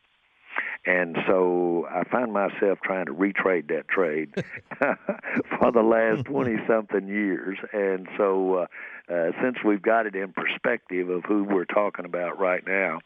and 0.85 1.17
so 1.27 1.87
I 1.89 2.03
find 2.03 2.33
myself 2.33 2.79
trying 2.83 3.05
to 3.05 3.13
retrade 3.13 3.69
that 3.69 3.87
trade 3.87 4.33
for 5.59 5.71
the 5.71 5.81
last 5.81 6.25
20 6.25 6.57
something 6.67 7.07
years. 7.07 7.57
And 7.71 8.07
so 8.17 8.55
uh, 8.55 9.13
uh, 9.13 9.31
since 9.41 9.57
we've 9.63 9.81
got 9.81 10.07
it 10.07 10.15
in 10.15 10.33
perspective 10.33 11.09
of 11.09 11.23
who 11.23 11.45
we're 11.45 11.65
talking 11.65 12.03
about 12.03 12.37
right 12.37 12.63
now, 12.67 12.99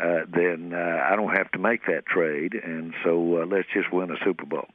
uh, 0.00 0.20
then 0.32 0.72
uh, 0.72 1.02
I 1.10 1.16
don't 1.16 1.36
have 1.36 1.50
to 1.52 1.58
make 1.58 1.84
that 1.86 2.06
trade. 2.06 2.54
And 2.54 2.94
so 3.04 3.42
uh, 3.42 3.46
let's 3.46 3.68
just 3.74 3.92
win 3.92 4.10
a 4.10 4.16
Super 4.24 4.46
Bowl. 4.46 4.66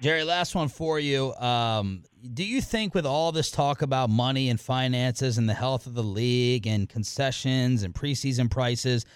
Jerry, 0.00 0.24
last 0.24 0.56
one 0.56 0.66
for 0.66 0.98
you. 0.98 1.32
Um, 1.34 2.02
do 2.34 2.42
you 2.42 2.60
think, 2.60 2.92
with 2.92 3.06
all 3.06 3.30
this 3.30 3.52
talk 3.52 3.82
about 3.82 4.10
money 4.10 4.48
and 4.48 4.60
finances 4.60 5.38
and 5.38 5.48
the 5.48 5.54
health 5.54 5.86
of 5.86 5.94
the 5.94 6.02
league 6.02 6.66
and 6.66 6.88
concessions 6.88 7.84
and 7.84 7.94
preseason 7.94 8.50
prices, 8.50 9.06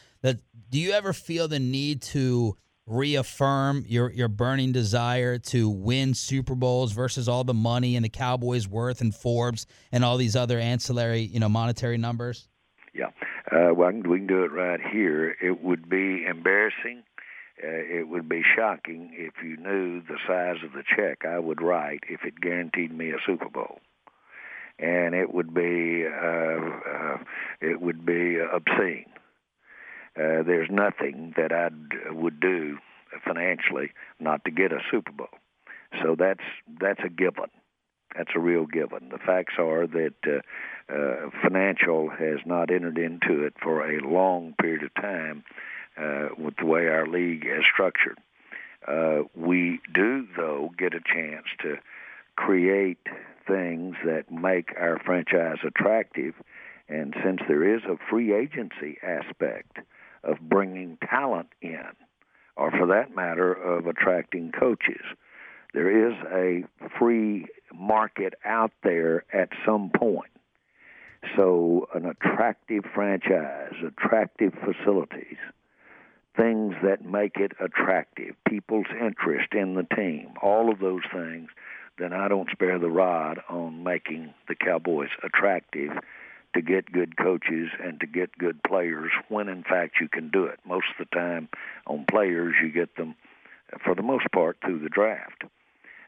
do 0.70 0.78
you 0.78 0.92
ever 0.92 1.12
feel 1.12 1.48
the 1.48 1.58
need 1.58 2.02
to 2.02 2.56
reaffirm 2.86 3.84
your 3.86 4.10
your 4.12 4.28
burning 4.28 4.72
desire 4.72 5.38
to 5.38 5.68
win 5.68 6.14
Super 6.14 6.54
Bowls 6.54 6.92
versus 6.92 7.28
all 7.28 7.44
the 7.44 7.54
money 7.54 7.96
and 7.96 8.04
the 8.04 8.08
Cowboys' 8.08 8.68
worth 8.68 9.00
and 9.00 9.14
Forbes 9.14 9.66
and 9.90 10.04
all 10.04 10.16
these 10.16 10.36
other 10.36 10.58
ancillary, 10.58 11.20
you 11.20 11.40
know, 11.40 11.48
monetary 11.48 11.98
numbers? 11.98 12.48
Yeah, 12.94 13.10
uh, 13.50 13.74
well, 13.74 13.92
we 13.92 14.18
can 14.18 14.26
do 14.26 14.44
it 14.44 14.52
right 14.52 14.80
here. 14.80 15.36
It 15.42 15.62
would 15.62 15.88
be 15.88 16.24
embarrassing 16.24 17.02
uh, 17.62 17.68
it 17.68 18.08
would 18.08 18.28
be 18.28 18.42
shocking 18.54 19.10
if 19.14 19.32
you 19.42 19.56
knew 19.56 20.02
the 20.02 20.18
size 20.26 20.62
of 20.62 20.72
the 20.72 20.82
check 20.94 21.24
I 21.24 21.38
would 21.38 21.62
write 21.62 22.00
if 22.08 22.20
it 22.24 22.38
guaranteed 22.38 22.92
me 22.92 23.10
a 23.10 23.18
Super 23.24 23.48
Bowl, 23.48 23.80
and 24.78 25.14
it 25.14 25.32
would 25.32 25.54
be 25.54 26.04
uh, 26.06 26.60
uh, 26.60 27.16
it 27.62 27.80
would 27.80 28.04
be 28.04 28.38
obscene. 28.38 29.06
Uh, 30.16 30.42
there's 30.42 30.70
nothing 30.70 31.34
that 31.36 31.52
I 31.52 31.68
would 32.10 32.40
do 32.40 32.78
financially 33.24 33.92
not 34.18 34.44
to 34.44 34.50
get 34.50 34.72
a 34.72 34.80
Super 34.90 35.12
Bowl, 35.12 35.28
so 36.02 36.16
that's 36.18 36.44
that's 36.80 37.00
a 37.04 37.10
given. 37.10 37.50
That's 38.16 38.30
a 38.34 38.40
real 38.40 38.64
given. 38.64 39.10
The 39.10 39.18
facts 39.18 39.54
are 39.58 39.86
that 39.86 40.14
uh, 40.26 40.92
uh, 40.92 41.30
financial 41.42 42.08
has 42.08 42.38
not 42.46 42.70
entered 42.70 42.98
into 42.98 43.44
it 43.44 43.54
for 43.62 43.90
a 43.90 44.00
long 44.00 44.54
period 44.60 44.84
of 44.84 44.94
time 44.94 45.44
uh, 45.98 46.28
with 46.38 46.56
the 46.56 46.66
way 46.66 46.88
our 46.88 47.06
league 47.06 47.44
is 47.44 47.64
structured. 47.70 48.18
Uh, 48.86 49.22
we 49.34 49.80
do, 49.92 50.26
though, 50.36 50.70
get 50.78 50.94
a 50.94 51.00
chance 51.00 51.46
to 51.60 51.76
create 52.36 53.06
things 53.46 53.96
that 54.04 54.30
make 54.30 54.74
our 54.78 54.98
franchise 55.04 55.58
attractive. 55.66 56.34
And 56.88 57.14
since 57.24 57.40
there 57.48 57.76
is 57.76 57.82
a 57.84 57.98
free 58.08 58.32
agency 58.32 58.98
aspect 59.02 59.78
of 60.26 60.40
bringing 60.40 60.98
talent 61.08 61.48
in, 61.62 61.86
or 62.56 62.70
for 62.70 62.86
that 62.88 63.14
matter, 63.14 63.52
of 63.52 63.86
attracting 63.86 64.52
coaches, 64.52 65.04
there 65.74 66.08
is 66.08 66.14
a 66.32 66.64
free 66.98 67.46
market 67.74 68.34
out 68.44 68.72
there 68.82 69.24
at 69.32 69.50
some 69.64 69.90
point. 69.90 70.30
So, 71.36 71.88
an 71.94 72.06
attractive 72.06 72.84
franchise, 72.94 73.74
attractive 73.86 74.52
facilities, 74.64 75.38
things 76.36 76.74
that 76.82 77.04
make 77.04 77.36
it 77.36 77.52
attractive, 77.60 78.36
people's 78.48 78.86
interest 79.00 79.52
in 79.52 79.74
the 79.74 79.86
team, 79.96 80.34
all 80.42 80.70
of 80.70 80.78
those 80.78 81.02
things, 81.12 81.48
then 81.98 82.12
I 82.12 82.28
don't 82.28 82.50
spare 82.52 82.78
the 82.78 82.90
rod 82.90 83.40
on 83.48 83.82
making 83.82 84.34
the 84.48 84.54
Cowboys 84.54 85.08
attractive 85.22 85.90
to 86.56 86.62
get 86.62 86.90
good 86.90 87.16
coaches 87.16 87.68
and 87.82 88.00
to 88.00 88.06
get 88.06 88.36
good 88.38 88.62
players 88.62 89.12
when 89.28 89.48
in 89.48 89.62
fact 89.62 90.00
you 90.00 90.08
can 90.08 90.30
do 90.30 90.44
it. 90.44 90.58
Most 90.66 90.86
of 90.98 91.06
the 91.06 91.14
time 91.16 91.48
on 91.86 92.06
players 92.10 92.54
you 92.62 92.72
get 92.72 92.96
them 92.96 93.14
for 93.84 93.94
the 93.94 94.02
most 94.02 94.26
part 94.32 94.56
through 94.64 94.80
the 94.80 94.88
draft. 94.88 95.44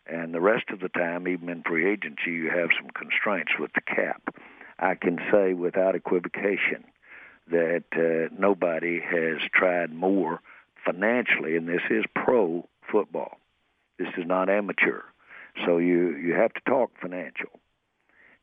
And 0.06 0.32
the 0.32 0.40
rest 0.40 0.70
of 0.70 0.80
the 0.80 0.88
time, 0.88 1.28
even 1.28 1.50
in 1.50 1.62
free 1.62 1.90
agency, 1.90 2.30
you 2.30 2.48
have 2.48 2.70
some 2.80 2.88
constraints 2.90 3.52
with 3.60 3.70
the 3.74 3.82
cap. 3.82 4.34
I 4.78 4.94
can 4.94 5.18
say 5.30 5.52
without 5.52 5.94
equivocation 5.94 6.84
that 7.50 7.84
uh, 7.92 8.34
nobody 8.38 9.00
has 9.00 9.38
tried 9.52 9.92
more 9.92 10.40
financially, 10.84 11.56
and 11.56 11.68
this 11.68 11.82
is 11.90 12.04
pro 12.14 12.66
football. 12.90 13.38
This 13.98 14.08
is 14.16 14.24
not 14.26 14.48
amateur. 14.48 15.02
So 15.66 15.76
you, 15.76 16.16
you 16.16 16.34
have 16.34 16.54
to 16.54 16.60
talk 16.66 16.92
financial. 17.02 17.50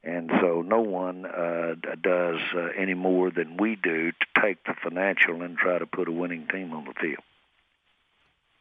And 0.06 0.30
so 0.40 0.62
no 0.62 0.82
one 0.82 1.26
uh, 1.26 1.74
does 2.04 2.40
uh, 2.56 2.68
any 2.80 2.94
more 2.94 3.32
than 3.32 3.58
we 3.58 3.76
do 3.76 4.12
to 4.12 4.42
take 4.42 4.64
the 4.66 4.76
financial 4.84 5.42
and 5.42 5.58
try 5.58 5.80
to 5.80 5.88
put 5.88 6.08
a 6.08 6.12
winning 6.12 6.48
team 6.52 6.74
on 6.74 6.86
the 6.86 6.94
field. 7.02 7.24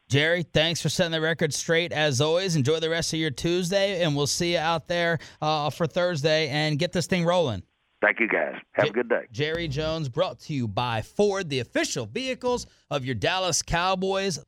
Jerry, 0.07 0.43
thanks 0.43 0.81
for 0.81 0.89
setting 0.89 1.11
the 1.11 1.21
record 1.21 1.53
straight 1.53 1.91
as 1.91 2.19
always. 2.21 2.55
Enjoy 2.55 2.79
the 2.79 2.89
rest 2.89 3.13
of 3.13 3.19
your 3.19 3.31
Tuesday, 3.31 4.03
and 4.03 4.15
we'll 4.15 4.27
see 4.27 4.53
you 4.53 4.59
out 4.59 4.87
there 4.87 5.19
uh, 5.41 5.69
for 5.69 5.87
Thursday 5.87 6.47
and 6.49 6.77
get 6.79 6.91
this 6.91 7.07
thing 7.07 7.25
rolling. 7.25 7.63
Thank 8.01 8.19
you, 8.19 8.27
guys. 8.27 8.55
Have 8.73 8.85
J- 8.85 8.89
a 8.89 8.93
good 8.93 9.09
day. 9.09 9.21
Jerry 9.31 9.67
Jones 9.67 10.09
brought 10.09 10.39
to 10.41 10.53
you 10.53 10.67
by 10.67 11.01
Ford, 11.01 11.49
the 11.49 11.59
official 11.59 12.05
vehicles 12.05 12.67
of 12.91 13.03
your 13.03 13.15
Dallas 13.15 13.63
Cowboys. 13.63 14.39